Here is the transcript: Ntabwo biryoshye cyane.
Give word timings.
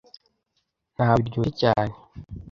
Ntabwo 0.95 1.19
biryoshye 1.27 1.51
cyane. 1.61 1.93